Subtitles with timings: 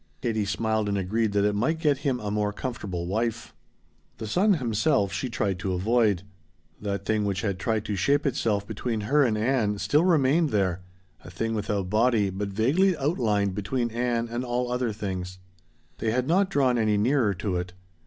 [0.23, 3.53] Katie smiled and agreed that it might get him a more comfortable wife.
[4.17, 6.23] The son himself she tried to avoid.
[6.81, 10.81] That thing which had tried to shape itself between her and Ann still remained there,
[11.23, 15.37] a thing without body but vaguely outlined between Ann and all other things.
[15.99, 17.73] They had not drawn any nearer to it.